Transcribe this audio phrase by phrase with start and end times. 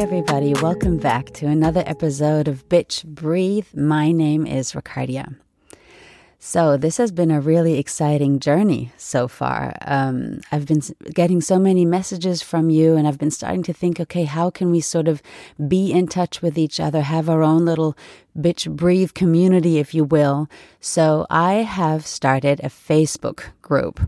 [0.00, 0.54] everybody.
[0.54, 3.66] Welcome back to another episode of Bitch Breathe.
[3.74, 5.36] My name is Ricardia.
[6.38, 9.76] So, this has been a really exciting journey so far.
[9.82, 10.80] Um, I've been
[11.12, 14.70] getting so many messages from you, and I've been starting to think okay, how can
[14.70, 15.20] we sort of
[15.68, 17.94] be in touch with each other, have our own little
[18.38, 20.48] bitch breathe community, if you will?
[20.80, 24.00] So, I have started a Facebook group.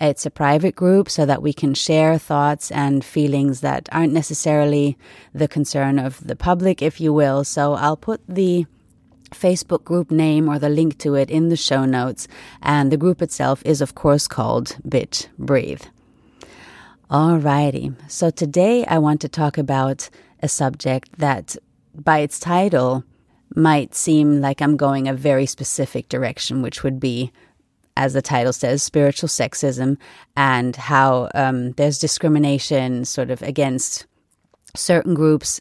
[0.00, 4.96] It's a private group so that we can share thoughts and feelings that aren't necessarily
[5.34, 7.44] the concern of the public, if you will.
[7.44, 8.64] So I'll put the
[9.30, 12.26] Facebook group name or the link to it in the show notes.
[12.62, 15.82] And the group itself is, of course, called Bitch Breathe.
[17.10, 17.94] Alrighty.
[18.10, 20.08] So today I want to talk about
[20.42, 21.56] a subject that,
[21.94, 23.04] by its title,
[23.54, 27.32] might seem like I'm going a very specific direction, which would be
[27.96, 29.96] as the title says, spiritual sexism,
[30.36, 34.06] and how um, there's discrimination sort of against
[34.74, 35.60] certain groups.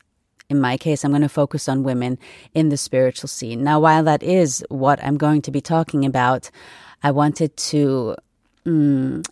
[0.49, 2.17] In my case, I'm going to focus on women
[2.53, 3.63] in the spiritual scene.
[3.63, 6.49] Now, while that is what I'm going to be talking about,
[7.03, 8.15] I wanted to
[8.65, 9.25] mm,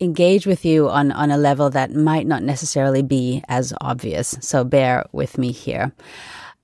[0.00, 4.36] engage with you on, on a level that might not necessarily be as obvious.
[4.40, 5.92] So bear with me here.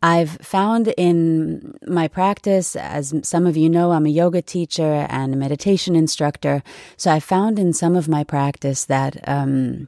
[0.03, 5.33] I've found in my practice, as some of you know, I'm a yoga teacher and
[5.33, 6.63] a meditation instructor.
[6.97, 9.87] So I found in some of my practice that um,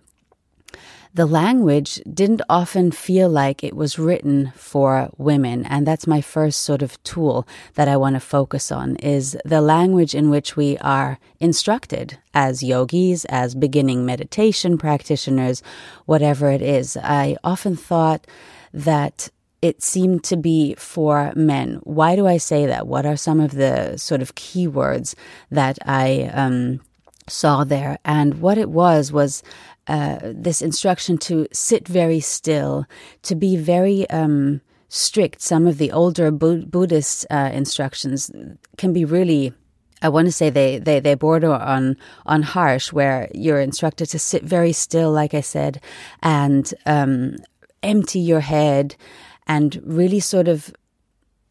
[1.15, 5.67] the language didn't often feel like it was written for women.
[5.67, 9.61] And that's my first sort of tool that I want to focus on is the
[9.61, 15.63] language in which we are instructed as yogis, as beginning meditation practitioners,
[16.07, 16.97] whatever it is.
[16.97, 18.27] I often thought
[18.73, 19.29] that
[19.65, 21.81] it seemed to be for men.
[21.85, 22.87] Why do I say that?
[22.87, 25.15] What are some of the sort of keywords
[25.51, 26.83] that I um,
[27.29, 27.97] saw there?
[28.05, 29.43] And what it was was
[29.87, 32.85] uh, this instruction to sit very still,
[33.23, 34.61] to be very um,
[34.91, 35.41] strict.
[35.41, 38.31] Some of the older Bu- Buddhist uh, instructions
[38.77, 39.55] can be really
[40.03, 44.19] I want to say they, they, they border on, on harsh, where you're instructed to
[44.19, 45.81] sit very still, like I said,
[46.23, 47.37] and um,
[47.83, 48.97] empty your head
[49.47, 50.73] and really sort of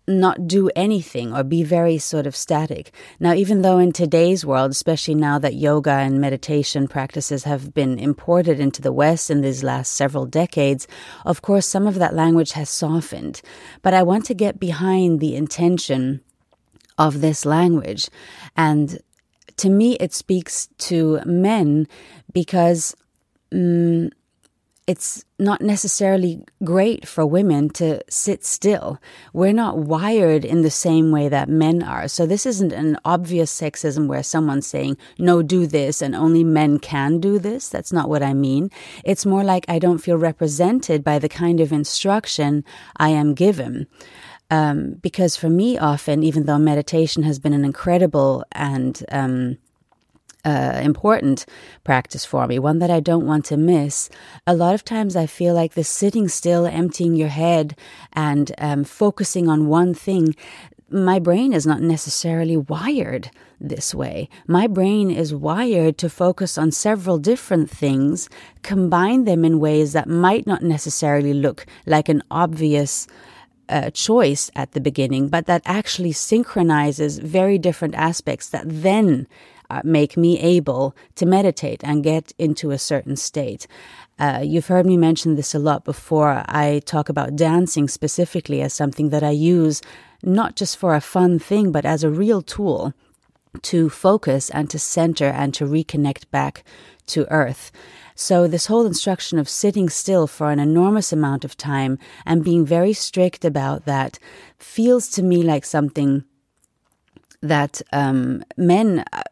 [0.07, 2.93] not do anything or be very sort of static.
[3.19, 7.97] Now, even though in today's world, especially now that yoga and meditation practices have been
[7.97, 10.87] imported into the West in these last several decades,
[11.25, 13.41] of course, some of that language has softened.
[13.81, 16.21] But I want to get behind the intention
[16.97, 18.09] of this language.
[18.57, 18.99] And
[19.57, 21.87] to me, it speaks to men
[22.31, 22.95] because.
[23.53, 24.09] Um,
[24.85, 28.99] it's not necessarily great for women to sit still.
[29.31, 32.07] We're not wired in the same way that men are.
[32.09, 36.79] So this isn't an obvious sexism where someone's saying, no, do this and only men
[36.79, 37.69] can do this.
[37.69, 38.69] That's not what I mean.
[39.05, 42.65] It's more like I don't feel represented by the kind of instruction
[42.97, 43.87] I am given.
[44.51, 49.57] Um, because for me, often, even though meditation has been an incredible and um,
[50.45, 51.45] uh, important
[51.83, 54.09] practice for me, one that I don't want to miss.
[54.45, 57.77] A lot of times I feel like the sitting still, emptying your head,
[58.13, 60.35] and um, focusing on one thing.
[60.89, 64.29] My brain is not necessarily wired this way.
[64.47, 68.29] My brain is wired to focus on several different things,
[68.61, 73.07] combine them in ways that might not necessarily look like an obvious
[73.69, 79.25] uh, choice at the beginning, but that actually synchronizes very different aspects that then
[79.83, 83.67] make me able to meditate and get into a certain state.
[84.19, 86.43] Uh, you've heard me mention this a lot before.
[86.47, 89.81] I talk about dancing specifically as something that I use
[90.21, 92.93] not just for a fun thing, but as a real tool
[93.61, 96.63] to focus and to center and to reconnect back
[97.07, 97.71] to earth.
[98.15, 102.65] So, this whole instruction of sitting still for an enormous amount of time and being
[102.65, 104.19] very strict about that
[104.57, 106.23] feels to me like something
[107.41, 109.23] that um, men, uh,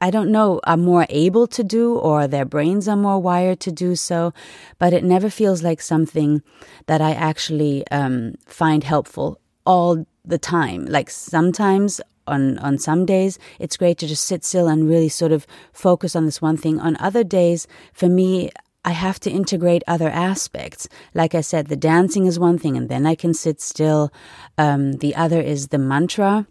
[0.00, 3.72] I don't know, are more able to do or their brains are more wired to
[3.72, 4.32] do so,
[4.78, 6.42] but it never feels like something
[6.86, 10.86] that I actually um, find helpful all the time.
[10.86, 15.32] Like sometimes on on some days it's great to just sit still and really sort
[15.32, 16.78] of focus on this one thing.
[16.78, 18.50] On other days, for me,
[18.84, 20.88] I have to integrate other aspects.
[21.12, 24.12] Like I said, the dancing is one thing, and then I can sit still.
[24.56, 26.46] Um, the other is the mantra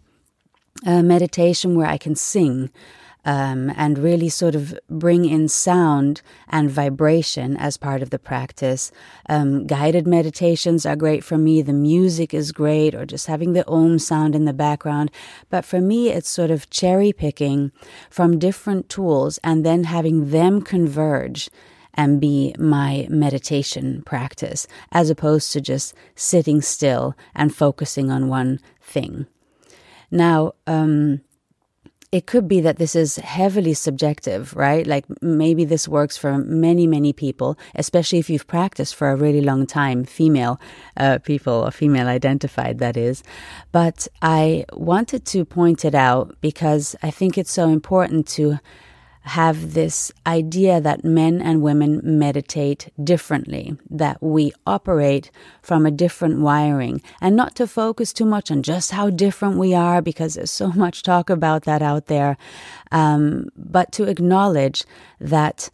[0.86, 2.70] uh, meditation where I can sing
[3.24, 8.90] um, and really sort of bring in sound and vibration as part of the practice.
[9.28, 11.62] Um, guided meditations are great for me.
[11.62, 15.10] The music is great, or just having the om sound in the background.
[15.50, 17.72] But for me, it's sort of cherry picking
[18.10, 21.50] from different tools and then having them converge
[21.94, 28.60] and be my meditation practice, as opposed to just sitting still and focusing on one
[28.80, 29.26] thing.
[30.10, 31.20] Now, um,
[32.10, 34.86] it could be that this is heavily subjective, right?
[34.86, 39.42] Like maybe this works for many, many people, especially if you've practiced for a really
[39.42, 40.58] long time, female
[40.96, 43.22] uh, people or female identified, that is.
[43.72, 48.58] But I wanted to point it out because I think it's so important to
[49.28, 55.30] have this idea that men and women meditate differently, that we operate
[55.62, 59.74] from a different wiring, and not to focus too much on just how different we
[59.74, 62.36] are, because there's so much talk about that out there,
[62.90, 64.84] um, but to acknowledge
[65.20, 65.70] that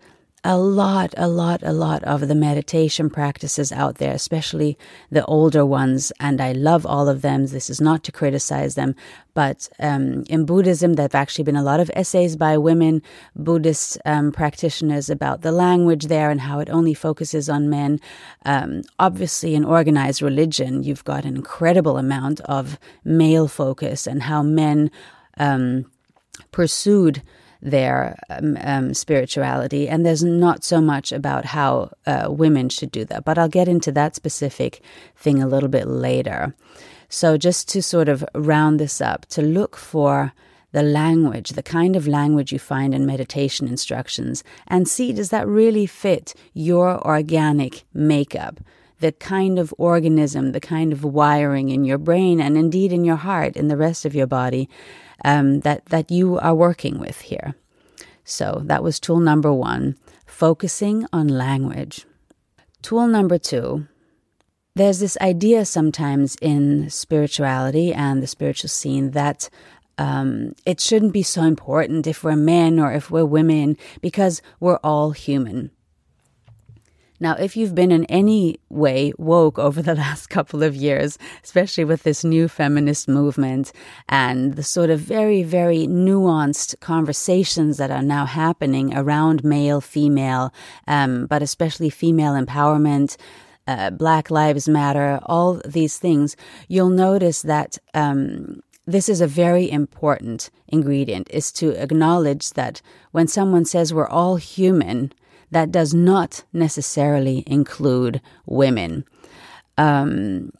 [0.46, 4.76] a lot, a lot, a lot of the meditation practices out there, especially
[5.10, 7.46] the older ones, and I love all of them.
[7.46, 8.94] This is not to criticize them,
[9.32, 13.02] but um, in Buddhism, there have actually been a lot of essays by women
[13.34, 17.98] Buddhist um, practitioners about the language there and how it only focuses on men.
[18.44, 24.42] Um, obviously, in organized religion, you've got an incredible amount of male focus and how
[24.42, 24.90] men
[25.38, 25.90] um,
[26.52, 27.22] pursued
[27.64, 29.88] their um, um, spirituality.
[29.88, 33.24] And there's not so much about how uh, women should do that.
[33.24, 34.82] But I'll get into that specific
[35.16, 36.54] thing a little bit later.
[37.08, 40.32] So, just to sort of round this up, to look for
[40.72, 45.46] the language, the kind of language you find in meditation instructions, and see does that
[45.46, 48.60] really fit your organic makeup?
[49.04, 53.20] The kind of organism, the kind of wiring in your brain, and indeed in your
[53.28, 54.64] heart, in the rest of your body
[55.22, 57.54] um, that, that you are working with here.
[58.24, 62.06] So that was tool number one, focusing on language.
[62.80, 63.86] Tool number two,
[64.74, 69.50] there's this idea sometimes in spirituality and the spiritual scene that
[69.98, 74.80] um, it shouldn't be so important if we're men or if we're women because we're
[74.82, 75.72] all human.
[77.20, 81.84] Now, if you've been in any way woke over the last couple of years, especially
[81.84, 83.72] with this new feminist movement
[84.08, 90.52] and the sort of very, very nuanced conversations that are now happening around male, female,
[90.88, 93.16] um, but especially female empowerment,
[93.66, 96.36] uh, Black Lives Matter, all these things,
[96.68, 102.82] you'll notice that um, this is a very important ingredient is to acknowledge that
[103.12, 105.12] when someone says we're all human,
[105.54, 109.04] that does not necessarily include women.
[109.78, 110.52] Um,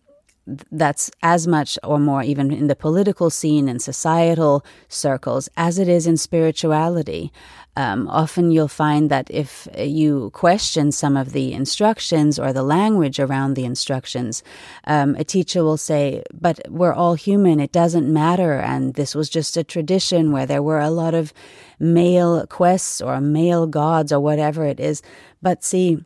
[0.47, 5.89] that's as much or more even in the political scene and societal circles as it
[5.89, 7.33] is in spirituality.
[7.77, 13.19] Um, often you'll find that if you question some of the instructions or the language
[13.19, 14.45] around the instructions,
[14.87, 18.53] um, a teacher will say, But we're all human, it doesn't matter.
[18.61, 21.33] And this was just a tradition where there were a lot of
[21.81, 25.03] male quests or male gods or whatever it is.
[25.43, 26.05] But see,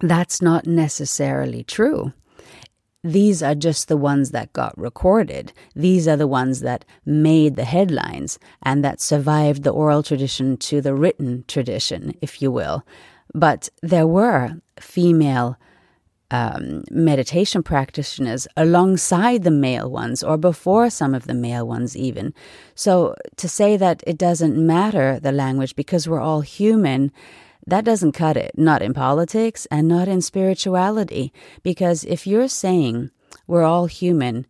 [0.00, 2.12] that's not necessarily true
[3.04, 5.52] these are just the ones that got recorded.
[5.76, 10.80] These are the ones that made the headlines and that survived the oral tradition to
[10.80, 12.82] the written tradition, if you will.
[13.34, 15.58] But there were female
[16.30, 22.32] um, meditation practitioners alongside the male ones or before some of the male ones, even.
[22.74, 27.12] So to say that it doesn't matter the language because we're all human
[27.66, 31.32] that doesn't cut it, not in politics and not in spirituality.
[31.62, 33.10] Because if you're saying
[33.46, 34.46] we're all human,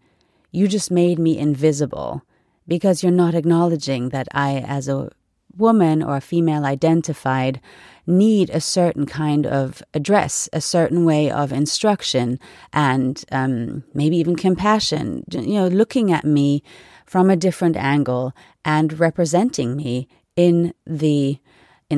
[0.51, 2.23] you just made me invisible
[2.67, 5.11] because you're not acknowledging that I, as a
[5.57, 7.61] woman or a female identified,
[8.07, 12.39] need a certain kind of address, a certain way of instruction,
[12.73, 15.25] and um, maybe even compassion.
[15.31, 16.63] You know, looking at me
[17.07, 18.33] from a different angle
[18.65, 21.39] and representing me in the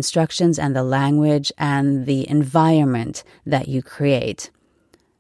[0.01, 4.51] instructions and the language and the environment that you create.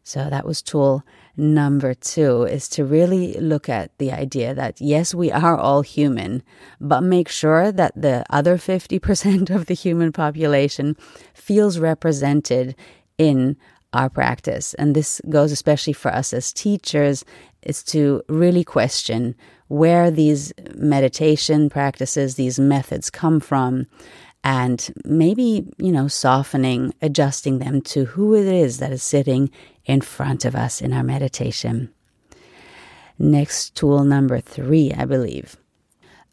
[0.05, 1.03] So that was tool
[1.37, 6.43] number two is to really look at the idea that yes, we are all human,
[6.81, 10.97] but make sure that the other 50% of the human population
[11.35, 12.75] feels represented
[13.19, 13.57] in
[13.93, 14.75] our practice.
[14.75, 17.25] And this goes especially for us as teachers,
[17.63, 19.35] is to really question
[19.69, 23.87] where these meditation practices, these methods come from,
[24.47, 29.51] and maybe, you know, softening, adjusting them to who it is that is sitting
[29.87, 31.93] in front of us in our meditation.
[33.19, 35.57] Next, tool number three, I believe.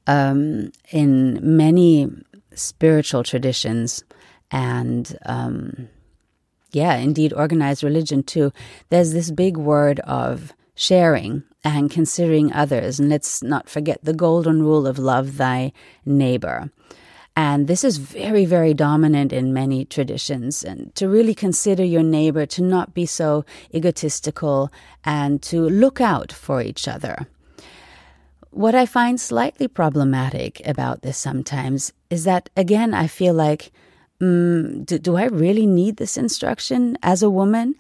[0.06, 2.08] Um, in many
[2.54, 4.04] spiritual traditions,
[4.52, 5.90] and um,
[6.72, 8.54] yeah, indeed, organized religion too,
[8.90, 13.00] there's this big word of sharing and considering others.
[13.00, 15.74] And let's not forget the golden rule of love thy
[16.06, 16.70] neighbor.
[17.36, 20.64] And this is very, very dominant in many traditions.
[20.64, 24.72] And to really consider your neighbor, to not be so egotistical,
[25.04, 27.28] and to look out for each other.
[28.52, 33.72] What I find slightly problematic about this sometimes is that, again, I feel like,
[34.22, 37.74] um, do, do I really need this instruction as a woman?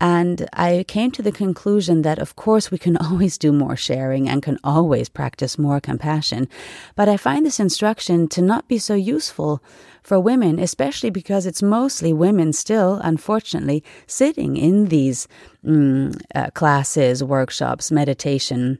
[0.00, 4.28] And I came to the conclusion that, of course, we can always do more sharing
[4.28, 6.48] and can always practice more compassion.
[6.96, 9.62] But I find this instruction to not be so useful
[10.02, 15.28] for women, especially because it's mostly women still, unfortunately, sitting in these
[15.66, 18.78] um, uh, classes, workshops, meditation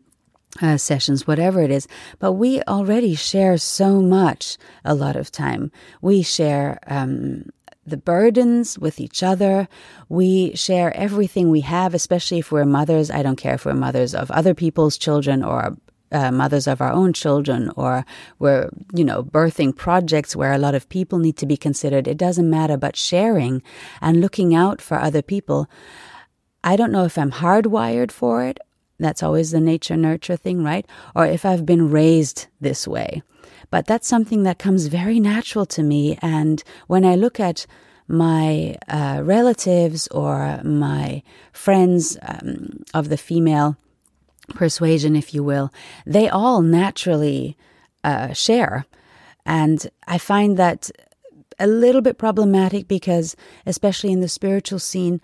[0.62, 1.87] uh, sessions, whatever it is.
[2.19, 5.71] But we already share so much a lot of time.
[6.00, 7.50] We share um,
[7.87, 9.69] the burdens with each other.
[10.09, 13.11] We share everything we have, especially if we're mothers.
[13.11, 15.77] I don't care if we're mothers of other people's children or
[16.13, 18.05] uh, mothers of our own children or
[18.39, 22.09] we're, you know, birthing projects where a lot of people need to be considered.
[22.09, 23.63] It doesn't matter, but sharing
[24.01, 25.71] and looking out for other people.
[26.63, 28.59] I don't know if I'm hardwired for it
[29.01, 30.87] that's always the nature nurture thing, right?
[31.17, 33.23] Or if I've been raised this way.
[33.71, 36.19] But that's something that comes very natural to me.
[36.21, 37.67] And when I look at
[38.09, 41.23] my uh, relatives or my
[41.53, 43.77] friends um, of the female
[44.55, 45.73] persuasion, if you will,
[46.05, 47.57] they all naturally
[48.03, 48.87] uh, share.
[49.47, 50.91] And I find that
[51.61, 53.37] a little bit problematic because,
[53.67, 55.21] especially in the spiritual scene,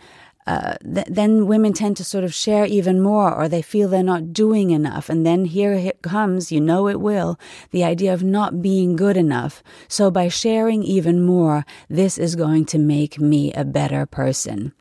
[0.46, 4.02] uh, th- then women tend to sort of share even more, or they feel they're
[4.02, 5.08] not doing enough.
[5.08, 7.38] And then here it comes, you know it will,
[7.70, 9.62] the idea of not being good enough.
[9.88, 14.72] So by sharing even more, this is going to make me a better person.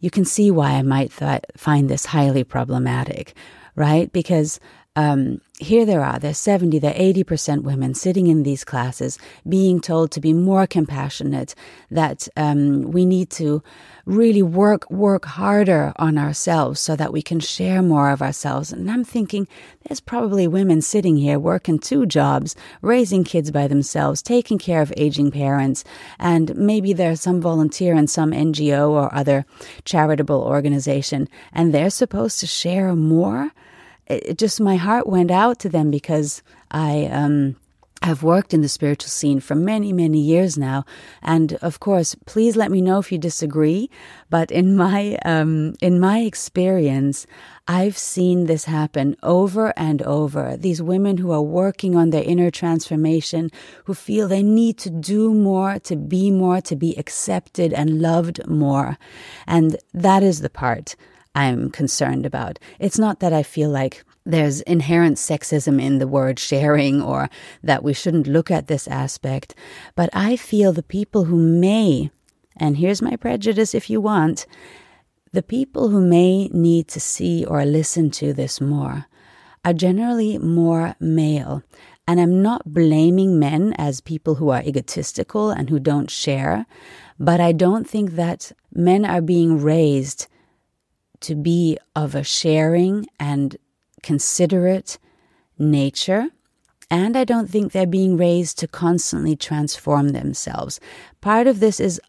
[0.00, 3.34] You can see why I might th- find this highly problematic,
[3.76, 4.12] right?
[4.12, 4.60] Because
[5.00, 10.10] um, here there are, there's 70, there 80% women sitting in these classes being told
[10.10, 11.54] to be more compassionate,
[11.90, 13.62] that um, we need to
[14.04, 18.72] really work, work harder on ourselves so that we can share more of ourselves.
[18.72, 19.48] And I'm thinking
[19.88, 24.92] there's probably women sitting here working two jobs, raising kids by themselves, taking care of
[24.98, 25.82] aging parents,
[26.18, 29.46] and maybe there's some volunteer in some NGO or other
[29.86, 33.52] charitable organization, and they're supposed to share more
[34.10, 37.56] it, just my heart went out to them because I um,
[38.02, 40.84] have worked in the spiritual scene for many, many years now.
[41.22, 43.90] And of course, please let me know if you disagree.
[44.30, 47.26] But in my um, in my experience,
[47.68, 50.56] I've seen this happen over and over.
[50.56, 53.50] These women who are working on their inner transformation,
[53.84, 58.46] who feel they need to do more, to be more, to be accepted and loved
[58.48, 58.98] more.
[59.46, 60.96] And that is the part
[61.34, 62.58] I'm concerned about.
[62.78, 67.30] It's not that I feel like there's inherent sexism in the word sharing or
[67.62, 69.54] that we shouldn't look at this aspect,
[69.94, 72.10] but I feel the people who may,
[72.56, 74.46] and here's my prejudice if you want,
[75.32, 79.06] the people who may need to see or listen to this more
[79.64, 81.62] are generally more male.
[82.06, 86.66] And I'm not blaming men as people who are egotistical and who don't share,
[87.20, 90.26] but I don't think that men are being raised
[91.20, 93.56] to be of a sharing and
[94.02, 94.98] considerate
[95.58, 96.28] nature.
[96.90, 100.80] And I don't think they're being raised to constantly transform themselves.
[101.20, 102.00] Part of this is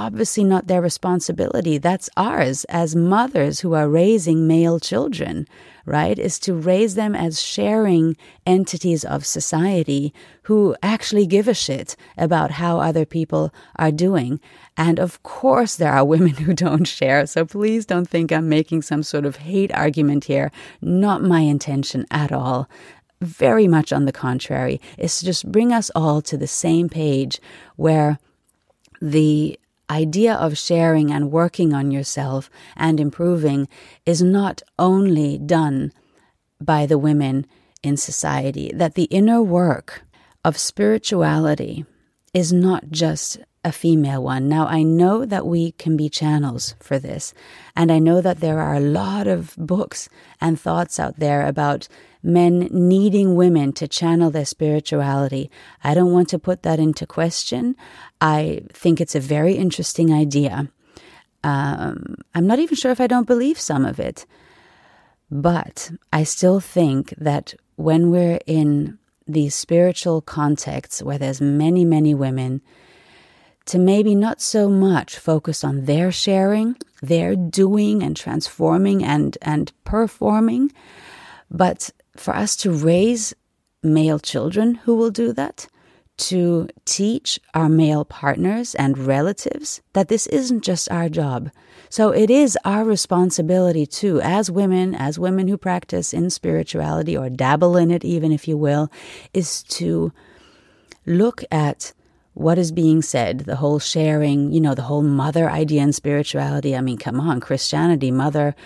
[0.00, 1.76] obviously not their responsibility.
[1.76, 5.46] That's ours as mothers who are raising male children,
[5.84, 6.18] right?
[6.18, 8.16] Is to raise them as sharing
[8.46, 10.14] entities of society
[10.44, 14.40] who actually give a shit about how other people are doing.
[14.74, 17.26] And of course, there are women who don't share.
[17.26, 20.50] So please don't think I'm making some sort of hate argument here.
[20.80, 22.70] Not my intention at all
[23.22, 27.38] very much on the contrary, is to just bring us all to the same page
[27.76, 28.18] where
[29.02, 33.68] the idea of sharing and working on yourself and improving
[34.06, 35.92] is not only done
[36.60, 37.46] by the women
[37.82, 40.02] in society, that the inner work
[40.44, 41.84] of spirituality
[42.32, 44.48] is not just a female one.
[44.48, 47.34] Now, I know that we can be channels for this,
[47.76, 50.08] and I know that there are a lot of books
[50.40, 51.86] and thoughts out there about
[52.22, 55.50] men needing women to channel their spirituality.
[55.84, 57.76] I don't want to put that into question.
[58.20, 60.70] I think it's a very interesting idea.
[61.42, 64.26] Um, I'm not even sure if I don't believe some of it,
[65.30, 72.14] but I still think that when we're in these spiritual contexts where there's many, many
[72.14, 72.60] women,
[73.70, 79.72] to maybe not so much focus on their sharing, their doing and transforming and, and
[79.84, 80.72] performing,
[81.52, 83.32] but for us to raise
[83.80, 85.68] male children who will do that,
[86.16, 91.48] to teach our male partners and relatives that this isn't just our job.
[91.88, 97.30] So it is our responsibility too, as women, as women who practice in spirituality or
[97.30, 98.90] dabble in it, even if you will,
[99.32, 100.12] is to
[101.06, 101.92] look at
[102.40, 106.74] what is being said, the whole sharing, you know, the whole mother idea in spirituality.
[106.74, 108.56] I mean, come on, Christianity, mother,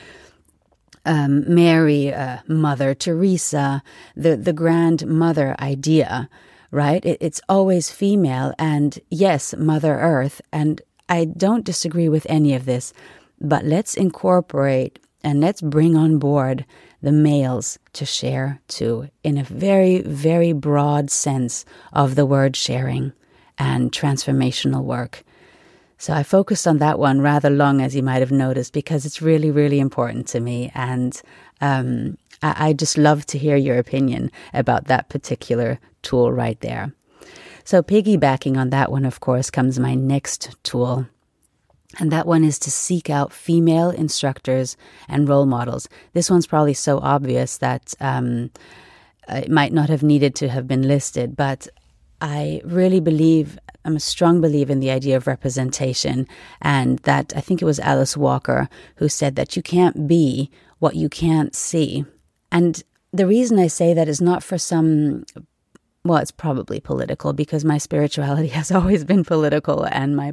[1.05, 3.83] um, Mary, uh, Mother Teresa,
[4.15, 6.31] the the grandmother idea,
[6.71, 7.05] right?
[7.05, 10.41] It, it's always female, and yes, Mother Earth.
[10.53, 12.93] And I don't disagree with any of this,
[13.41, 16.65] but let's incorporate and let's bring on board
[17.03, 23.13] the males to share too, in a very, very broad sense of the word sharing
[23.59, 25.25] and transformational work.
[25.99, 29.23] So I focused on that one rather long, as you might have noticed, because it's
[29.23, 30.71] really, really important to me.
[30.75, 31.21] And
[31.61, 36.93] um, I, I just love to hear your opinion about that particular tool right there.
[37.65, 41.07] So, piggybacking on that one, of course, comes my next tool.
[41.99, 44.77] And that one is to seek out female instructors
[45.09, 45.89] and role models.
[46.13, 48.51] This one's probably so obvious that um,
[49.29, 51.69] it might not have needed to have been listed, but
[52.25, 56.27] I really believe, I'm a strong believer in the idea of representation,
[56.63, 60.97] and that I think it was Alice Walker who said that you can't be what
[60.97, 62.07] you can't see.
[62.51, 65.27] And the reason I say that is not for some
[66.03, 70.33] well, it's probably political because my spirituality has always been political and my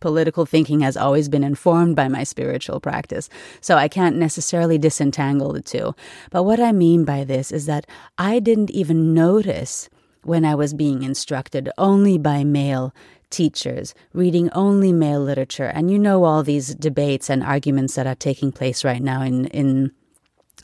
[0.00, 3.28] political thinking has always been informed by my spiritual practice.
[3.60, 5.94] So I can't necessarily disentangle the two.
[6.32, 9.88] But what I mean by this is that I didn't even notice
[10.28, 12.94] when I was being instructed only by male
[13.30, 15.66] teachers, reading only male literature.
[15.66, 19.46] And you know all these debates and arguments that are taking place right now in,
[19.46, 19.92] in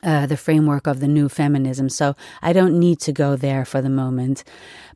[0.02, 1.88] uh, the framework of the new feminism.
[1.88, 4.44] So I don't need to go there for the moment.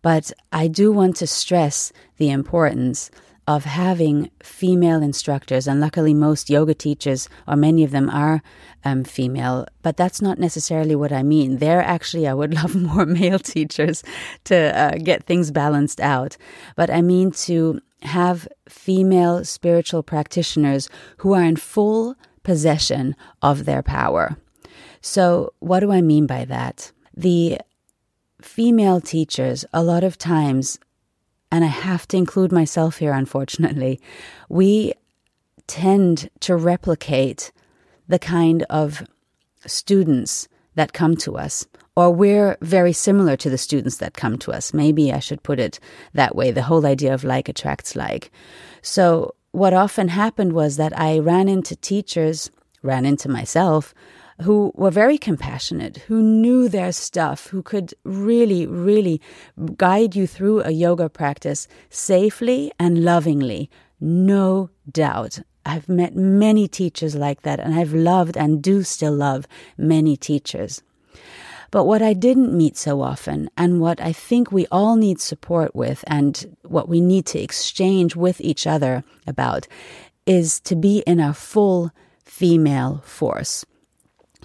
[0.02, 3.10] But I do want to stress the importance
[3.48, 8.42] of having female instructors, and luckily most yoga teachers, or many of them, are
[8.84, 9.66] um, female.
[9.80, 11.56] But that's not necessarily what I mean.
[11.56, 14.04] There, actually, I would love more male teachers
[14.44, 16.36] to uh, get things balanced out.
[16.76, 23.82] But I mean to have female spiritual practitioners who are in full possession of their
[23.82, 24.36] power.
[25.00, 26.92] So, what do I mean by that?
[27.16, 27.60] The
[28.42, 30.78] female teachers, a lot of times,
[31.50, 34.00] and I have to include myself here, unfortunately,
[34.48, 34.92] we
[35.66, 37.52] tend to replicate
[38.06, 39.06] the kind of
[39.66, 44.52] students that come to us, or we're very similar to the students that come to
[44.52, 44.72] us.
[44.72, 45.80] Maybe I should put it
[46.14, 48.30] that way the whole idea of like attracts like.
[48.82, 52.50] So, what often happened was that I ran into teachers,
[52.82, 53.94] ran into myself,
[54.42, 59.20] who were very compassionate, who knew their stuff, who could really, really
[59.76, 63.70] guide you through a yoga practice safely and lovingly.
[64.00, 65.40] No doubt.
[65.66, 69.46] I've met many teachers like that, and I've loved and do still love
[69.76, 70.82] many teachers.
[71.70, 75.76] But what I didn't meet so often, and what I think we all need support
[75.76, 79.68] with, and what we need to exchange with each other about,
[80.24, 81.90] is to be in a full
[82.24, 83.66] female force.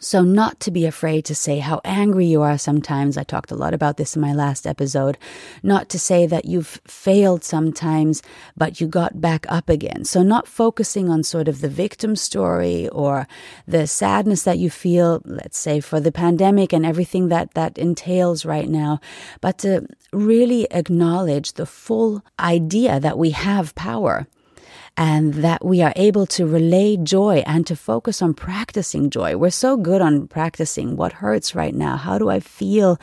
[0.04, 3.18] So, not to be afraid to say how angry you are sometimes.
[3.18, 5.18] I talked a lot about this in my last episode.
[5.64, 8.22] Not to say that you've failed sometimes,
[8.58, 10.04] but you got back up again.
[10.04, 13.30] So, not focusing on sort of the victim story or
[13.66, 18.44] the sadness that you feel, let's say, for the pandemic and everything that that entails
[18.44, 19.00] right now,
[19.40, 24.28] but to really acknowledge the full idea that we have power
[24.96, 29.36] and that we are able to relay joy and to focus on practicing joy.
[29.36, 31.98] We're so good on practicing what hurts right now.
[31.98, 33.00] How do I feel?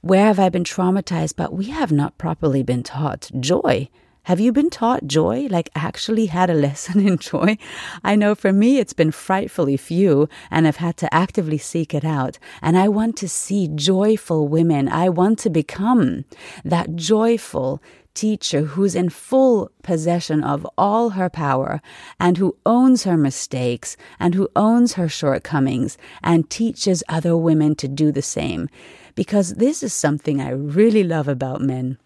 [0.00, 1.34] Where have I been traumatized?
[1.36, 3.88] But we have not properly been taught joy.
[4.24, 5.48] Have you been taught joy?
[5.50, 7.58] Like actually had a lesson in joy?
[8.02, 12.04] I know for me it's been frightfully few and I've had to actively seek it
[12.04, 12.38] out.
[12.62, 14.88] And I want to see joyful women.
[14.88, 16.24] I want to become
[16.64, 17.82] that joyful,
[18.14, 21.80] teacher who's in full possession of all her power
[22.18, 27.88] and who owns her mistakes and who owns her shortcomings and teaches other women to
[27.88, 28.68] do the same.
[29.14, 31.98] Because this is something I really love about men.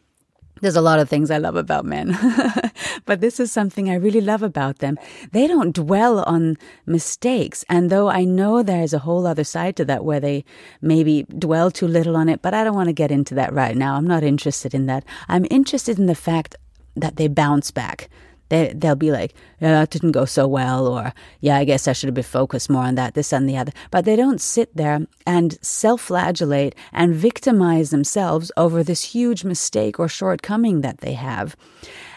[0.61, 2.17] There's a lot of things I love about men,
[3.05, 4.99] but this is something I really love about them.
[5.33, 7.65] They don't dwell on mistakes.
[7.69, 10.45] And though I know there's a whole other side to that where they
[10.81, 13.77] maybe dwell too little on it, but I don't want to get into that right
[13.77, 13.95] now.
[13.95, 15.05] I'm not interested in that.
[15.29, 16.57] I'm interested in the fact
[16.97, 18.09] that they bounce back.
[18.49, 21.93] They they'll be like, yeah, that didn't go so well, or yeah, I guess I
[21.93, 23.73] should have been focused more on that, this and the other.
[23.91, 30.09] But they don't sit there and self-flagellate and victimize themselves over this huge mistake or
[30.09, 31.57] shortcoming that they have.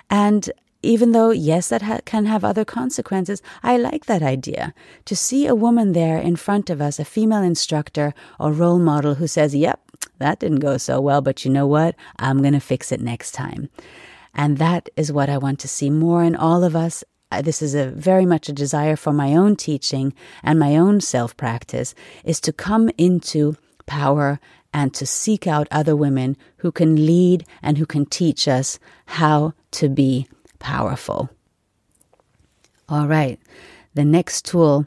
[0.10, 0.52] And
[0.84, 4.74] even though, yes, that ha- can have other consequences, I like that idea.
[5.06, 9.15] To see a woman there in front of us, a female instructor or role model
[9.15, 9.80] who says, Yep,
[10.17, 11.96] that didn't go so well, but you know what?
[12.17, 13.70] I'm going to fix it next time.
[14.34, 17.04] And that is what I want to see more in all of us.
[17.32, 20.13] Uh, this is a very much a desire for my own teaching
[20.44, 24.39] and my own self practice is to come into power
[24.74, 29.54] and to seek out other women who can lead and who can teach us how
[29.72, 30.28] to be
[30.60, 31.30] powerful.
[32.88, 33.39] All right,
[33.94, 34.86] the next tool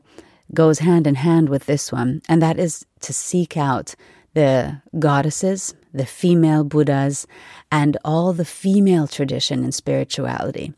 [0.52, 3.94] goes hand in hand with this one, and that is to seek out
[4.34, 7.26] the goddesses, the female Buddhas,
[7.72, 10.74] and all the female tradition in spirituality.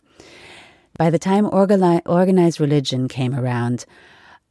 [0.98, 3.86] By the time organi- organized religion came around,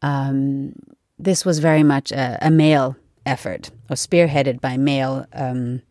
[0.01, 0.73] um,
[1.17, 5.81] this was very much a, a, male effort, or spearheaded by male um,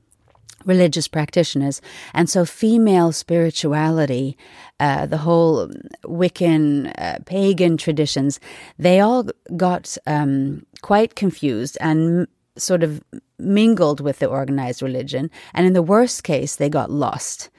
[0.64, 1.80] religious practitioners.
[2.12, 4.36] And so, female spirituality,
[4.78, 5.68] uh, the whole
[6.04, 8.38] Wiccan, uh, pagan traditions,
[8.78, 13.02] they all got um, quite confused and sort of
[13.38, 15.30] mingled with the organized religion.
[15.52, 17.50] And in the worst case, they got lost.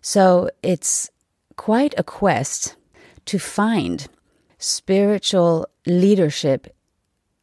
[0.00, 1.10] So, it's
[1.56, 2.76] quite a quest
[3.26, 4.08] to find
[4.58, 6.74] spiritual leadership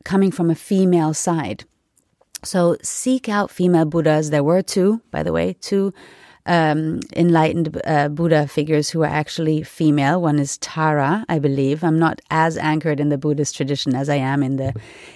[0.04, 1.66] coming from a female side.
[2.44, 4.30] So seek out female Buddhas.
[4.30, 5.94] There were two, by the way, two
[6.46, 10.22] um, enlightened uh, Buddha figures who are actually female.
[10.22, 11.84] One is Tara, I believe.
[11.84, 14.74] I'm not as anchored in the Buddhist tradition as I am in the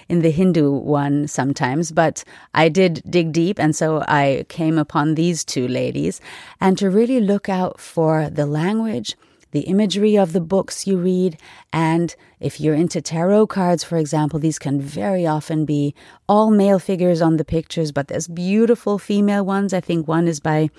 [0.08, 5.14] in the Hindu one sometimes, but I did dig deep, and so I came upon
[5.14, 6.20] these two ladies,
[6.60, 9.16] and to really look out for the language
[9.52, 11.36] the imagery of the books you read,
[11.72, 15.94] and if you're into tarot cards, for example, these can very often be
[16.26, 19.74] all male figures on the pictures, but there's beautiful female ones.
[19.74, 20.70] I think one is by,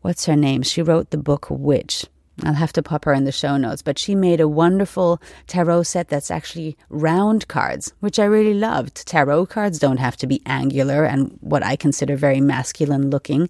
[0.00, 0.62] what's her name?
[0.62, 2.06] She wrote the book Witch.
[2.44, 5.84] I'll have to pop her in the show notes, but she made a wonderful tarot
[5.84, 9.06] set that's actually round cards, which I really loved.
[9.06, 13.48] Tarot cards don't have to be angular and what I consider very masculine looking.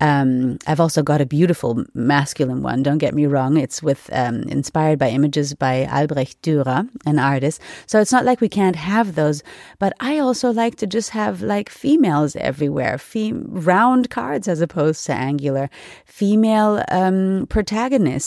[0.00, 2.82] Um, I've also got a beautiful masculine one.
[2.82, 7.60] Don't get me wrong; it's with um, inspired by images by Albrecht Dürer, an artist.
[7.86, 9.42] So it's not like we can't have those.
[9.78, 15.04] But I also like to just have like females everywhere, fem- round cards as opposed
[15.06, 15.68] to angular,
[16.04, 18.17] female um, protagonists,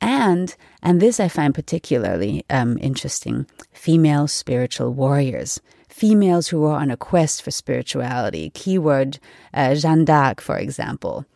[0.00, 5.60] and and this I find particularly um, interesting: female spiritual warriors
[5.92, 8.50] females who are on a quest for spirituality.
[8.50, 9.18] Keyword
[9.54, 11.26] uh, Jeanne d'Arc, for example.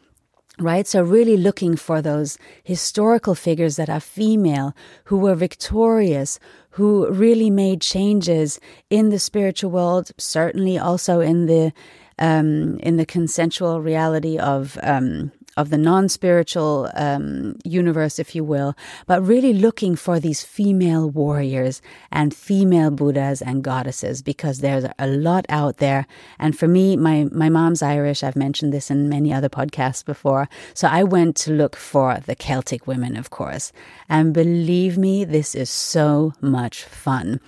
[0.58, 0.86] Right?
[0.86, 7.50] So, really looking for those historical figures that are female, who were victorious, who really
[7.50, 11.72] made changes in the spiritual world, certainly also in the
[12.18, 18.44] um, in the consensual reality of um, of the non spiritual um, universe, if you
[18.44, 18.74] will,
[19.06, 21.80] but really looking for these female warriors
[22.12, 26.06] and female Buddhas and goddesses because there's a lot out there.
[26.38, 28.22] And for me, my, my mom's Irish.
[28.22, 30.48] I've mentioned this in many other podcasts before.
[30.74, 33.72] So I went to look for the Celtic women, of course.
[34.08, 37.40] And believe me, this is so much fun.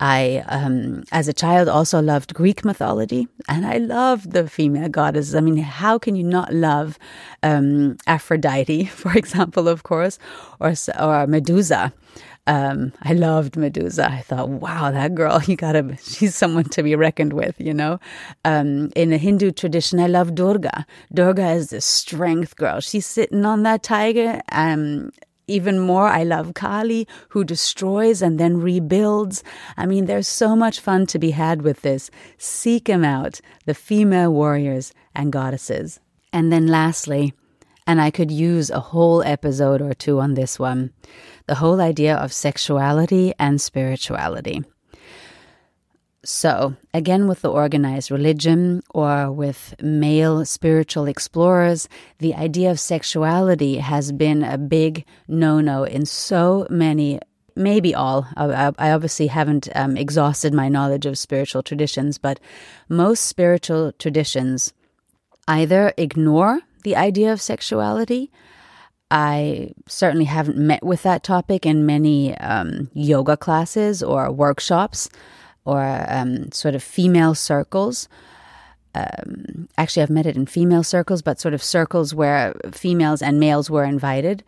[0.00, 5.34] I, um, as a child, also loved Greek mythology, and I loved the female goddesses.
[5.34, 6.98] I mean, how can you not love
[7.42, 10.18] um, Aphrodite, for example, of course,
[10.60, 11.92] or or Medusa?
[12.48, 14.10] Um, I loved Medusa.
[14.10, 18.00] I thought, wow, that girl, you gotta, she's someone to be reckoned with, you know.
[18.44, 20.86] Um, in a Hindu tradition, I love Durga.
[21.12, 22.80] Durga is the strength girl.
[22.80, 25.10] She's sitting on that tiger, um,
[25.48, 29.42] even more, I love Kali, who destroys and then rebuilds.
[29.76, 32.10] I mean, there's so much fun to be had with this.
[32.36, 35.98] Seek him out, the female warriors and goddesses.
[36.32, 37.34] And then lastly,
[37.86, 40.92] and I could use a whole episode or two on this one
[41.46, 44.62] the whole idea of sexuality and spirituality.
[46.24, 53.76] So, again, with the organized religion or with male spiritual explorers, the idea of sexuality
[53.76, 57.20] has been a big no no in so many
[57.54, 58.26] maybe all.
[58.36, 62.40] I, obviously haven't um, exhausted my knowledge of spiritual traditions, but
[62.88, 64.72] most spiritual traditions
[65.46, 68.30] either ignore the idea of sexuality.
[69.10, 75.08] I certainly haven't met with that topic in many um, yoga classes or workshops
[75.64, 78.08] or um, sort of female circles.
[78.94, 83.38] Um, actually, I've met it in female circles, but sort of circles where females and
[83.38, 84.42] males were invited.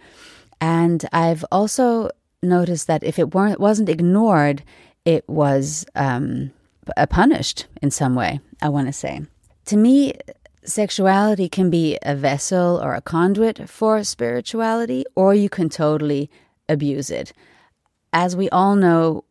[0.60, 2.10] And I've also
[2.42, 4.62] noticed that if it weren't wasn't ignored,
[5.04, 6.52] it was um,
[7.10, 8.40] punished in some way.
[8.62, 9.22] I want to say,
[9.66, 10.14] to me,
[10.64, 16.30] sexuality can be a vessel or a conduit for spirituality, or you can totally
[16.68, 17.32] abuse it.
[18.12, 19.24] As we all know,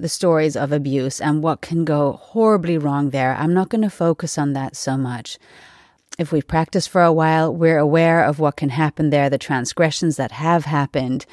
[0.00, 3.90] the stories of abuse and what can go horribly wrong there, I'm not going to
[3.90, 5.38] focus on that so much.
[6.18, 10.16] If we've practiced for a while, we're aware of what can happen there, the transgressions
[10.16, 11.24] that have happened,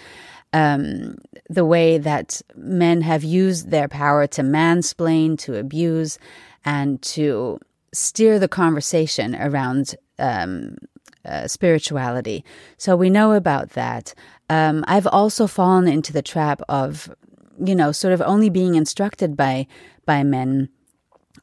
[0.54, 1.18] um,
[1.50, 6.20] the way that men have used their power to mansplain, to abuse,
[6.64, 7.60] and to
[7.94, 10.78] steer the conversation around um,
[11.26, 12.46] uh, spirituality.
[12.78, 14.14] So we know about that.
[14.50, 17.14] Um, I've also fallen into the trap of,
[17.64, 19.68] you know, sort of only being instructed by
[20.06, 20.70] by men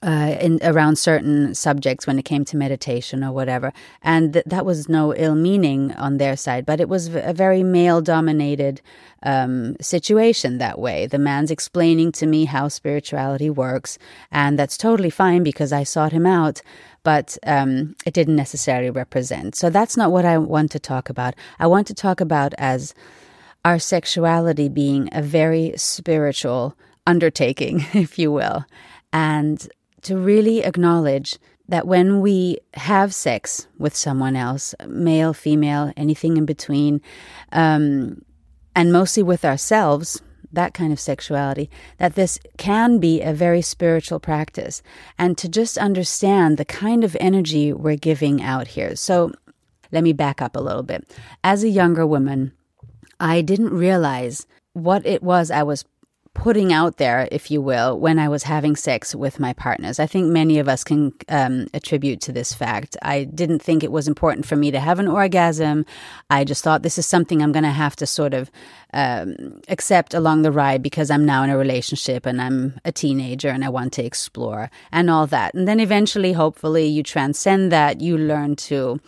[0.03, 3.73] uh, in around certain subjects when it came to meditation or whatever,
[4.03, 7.63] and th- that was no ill meaning on their side, but it was a very
[7.63, 8.83] male dominated
[9.23, 11.07] um, situation that way.
[11.07, 13.99] The man's explaining to me how spirituality works,
[14.31, 16.61] and that's totally fine because I sought him out,
[17.03, 19.55] but um, it didn't necessarily represent.
[19.55, 21.35] So that's not what I want to talk about.
[21.59, 22.95] I want to talk about as
[23.65, 28.65] our sexuality being a very spiritual undertaking, if you will.
[29.13, 29.67] And
[30.03, 36.45] to really acknowledge that when we have sex with someone else, male, female, anything in
[36.45, 37.01] between,
[37.53, 38.23] um,
[38.77, 40.21] and mostly with ourselves,
[40.53, 44.83] that kind of sexuality, that this can be a very spiritual practice,
[45.19, 48.95] and to just understand the kind of energy we're giving out here.
[48.95, 49.33] So,
[49.91, 51.09] let me back up a little bit.
[51.45, 52.53] As a younger woman,
[53.21, 55.85] I didn't realize what it was I was
[56.35, 60.01] putting out there, if you will, when I was having sex with my partners.
[60.01, 62.97] I think many of us can um, attribute to this fact.
[63.03, 65.87] I didn't think it was important for me to have an orgasm.
[66.29, 68.51] I just thought this is something I'm going to have to sort of
[68.93, 73.49] um, accept along the ride because I'm now in a relationship and I'm a teenager
[73.49, 75.55] and I want to explore and all that.
[75.55, 78.01] And then eventually, hopefully, you transcend that.
[78.01, 79.01] You learn to.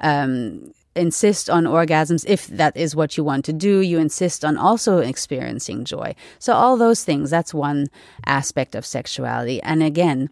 [0.00, 3.80] Um, insist on orgasms if that is what you want to do.
[3.80, 6.14] You insist on also experiencing joy.
[6.38, 7.88] So, all those things, that's one
[8.26, 9.62] aspect of sexuality.
[9.62, 10.30] And again,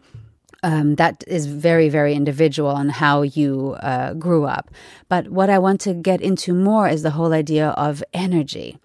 [0.63, 4.69] um, that is very, very individual on how you uh, grew up.
[5.09, 8.77] But what I want to get into more is the whole idea of energy.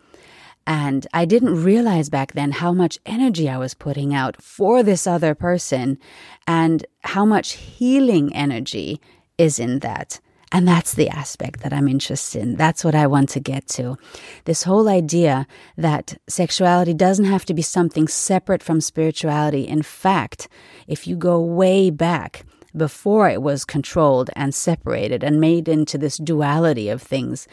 [0.67, 5.07] And I didn't realize back then how much energy I was putting out for this
[5.07, 5.99] other person
[6.47, 9.01] and how much healing energy
[9.39, 10.19] is in that.
[10.53, 12.57] And that's the aspect that I'm interested in.
[12.57, 13.99] That's what I want to get to.
[14.45, 19.67] This whole idea that sexuality doesn't have to be something separate from spirituality.
[19.67, 20.49] In fact,
[20.87, 22.45] if you go way back,
[22.77, 27.49] before it was controlled and separated and made into this duality of things,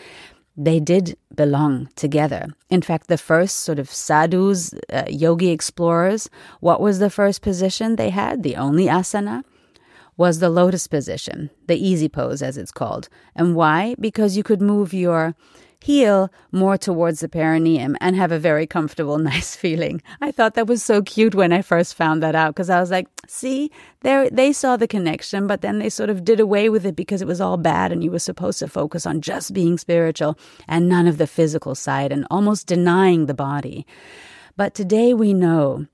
[0.55, 2.47] they did belong together.
[2.69, 6.29] In fact, the first sort of sadhus, uh, yogi explorers,
[6.59, 8.43] what was the first position they had?
[8.43, 9.43] The only asana?
[10.17, 13.09] Was the lotus position, the easy pose as it's called.
[13.35, 13.95] And why?
[13.99, 15.35] Because you could move your
[15.83, 20.01] heel more towards the perineum and have a very comfortable, nice feeling.
[20.21, 22.89] I thought that was so cute when I first found that out because I was
[22.89, 23.69] like, see,
[24.01, 27.21] they they saw the connection, but then they sort of did away with it because
[27.21, 30.87] it was all bad and you were supposed to focus on just being spiritual and
[30.87, 33.85] none of the physical side and almost denying the body.
[34.55, 35.87] But today we know,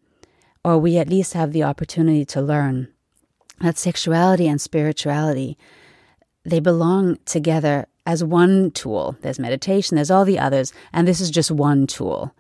[0.64, 2.90] or we at least have the opportunity to learn,
[3.62, 5.58] that sexuality and spirituality
[6.45, 9.15] they belong together as one tool.
[9.22, 12.34] There's meditation, there's all the others, and this is just one tool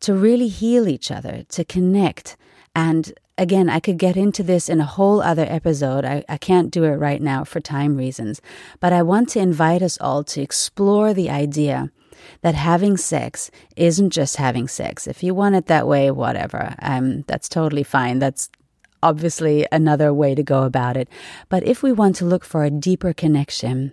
[0.00, 2.36] to really heal each other, to connect.
[2.74, 6.04] And again, I could get into this in a whole other episode.
[6.04, 8.40] I, I can't do it right now for time reasons,
[8.80, 11.90] but I want to invite us all to explore the idea
[12.42, 15.06] that having sex isn't just having sex.
[15.06, 16.74] If you want it that way, whatever.
[16.80, 18.18] Um, that's totally fine.
[18.18, 18.50] That's
[19.02, 21.08] obviously another way to go about it.
[21.48, 23.92] But if we want to look for a deeper connection,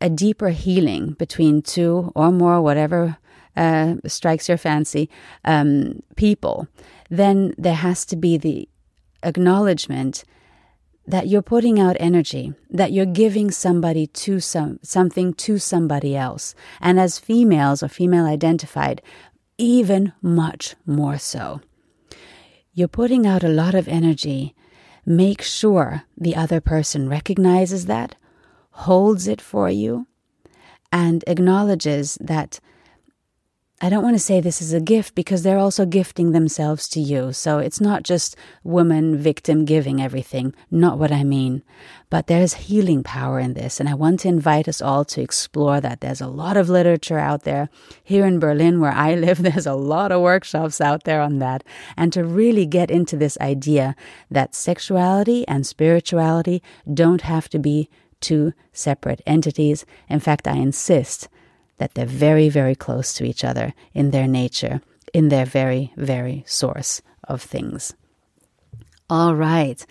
[0.00, 3.18] a deeper healing between two or more, whatever
[3.56, 5.08] uh, strikes your fancy,
[5.44, 6.68] um, people,
[7.08, 8.68] then there has to be the
[9.22, 10.24] acknowledgement
[11.06, 16.54] that you're putting out energy, that you're giving somebody to some something to somebody else,
[16.80, 19.00] and as females or female identified,
[19.56, 21.60] even much more so.
[22.76, 24.54] You're putting out a lot of energy.
[25.06, 28.16] Make sure the other person recognizes that,
[28.70, 30.08] holds it for you,
[30.92, 32.60] and acknowledges that
[33.78, 37.00] I don't want to say this is a gift because they're also gifting themselves to
[37.00, 37.34] you.
[37.34, 38.34] So it's not just
[38.64, 41.62] woman, victim giving everything, not what I mean.
[42.08, 43.78] But there's healing power in this.
[43.78, 46.00] And I want to invite us all to explore that.
[46.00, 47.68] There's a lot of literature out there.
[48.02, 51.62] Here in Berlin, where I live, there's a lot of workshops out there on that.
[51.98, 53.94] And to really get into this idea
[54.30, 56.62] that sexuality and spirituality
[56.94, 57.90] don't have to be
[58.22, 59.84] two separate entities.
[60.08, 61.28] In fact, I insist
[61.78, 64.80] that they're very, very close to each other in their nature,
[65.12, 67.94] in their very, very source of things.
[69.08, 69.84] All right.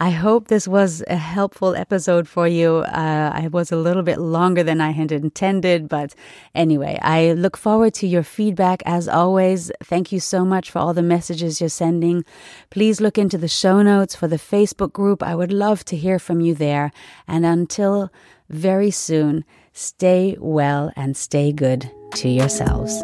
[0.00, 2.76] I hope this was a helpful episode for you.
[2.76, 6.14] Uh, I was a little bit longer than I had intended, but
[6.54, 9.72] anyway, I look forward to your feedback as always.
[9.82, 12.24] Thank you so much for all the messages you're sending.
[12.70, 15.20] Please look into the show notes for the Facebook group.
[15.20, 16.92] I would love to hear from you there.
[17.26, 18.12] And until
[18.48, 19.44] very soon,
[19.80, 23.00] Stay well and stay good to yourselves.